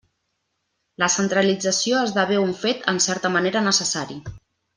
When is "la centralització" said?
1.03-1.99